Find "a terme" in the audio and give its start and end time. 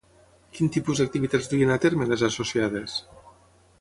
1.75-2.09